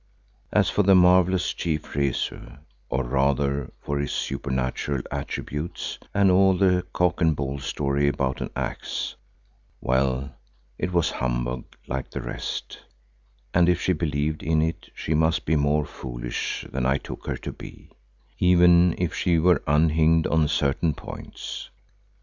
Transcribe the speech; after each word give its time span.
As 0.51 0.67
for 0.67 0.81
the 0.81 0.95
marvellous 0.95 1.53
chief 1.53 1.93
Rezu, 1.95 2.53
or 2.89 3.03
rather 3.03 3.71
for 3.79 3.99
his 3.99 4.11
supernatural 4.11 5.03
attributes 5.11 5.99
and 6.11 6.31
all 6.31 6.57
the 6.57 6.87
cock 6.91 7.21
and 7.21 7.35
bull 7.35 7.59
story 7.59 8.07
about 8.07 8.41
an 8.41 8.49
axe—well, 8.55 10.31
it 10.79 10.91
was 10.91 11.11
humbug 11.11 11.65
like 11.85 12.09
the 12.09 12.21
rest, 12.21 12.79
and 13.53 13.69
if 13.69 13.79
she 13.79 13.93
believed 13.93 14.41
in 14.41 14.63
it 14.63 14.89
she 14.95 15.13
must 15.13 15.45
be 15.45 15.55
more 15.55 15.85
foolish 15.85 16.65
than 16.71 16.83
I 16.87 16.97
took 16.97 17.27
her 17.27 17.37
to 17.37 17.51
be—even 17.51 18.95
if 18.97 19.13
she 19.13 19.37
were 19.37 19.61
unhinged 19.67 20.25
on 20.29 20.47
certain 20.47 20.95
points. 20.95 21.69